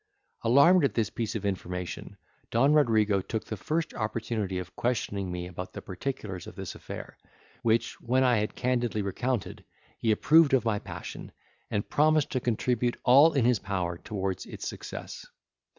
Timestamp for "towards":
13.99-14.47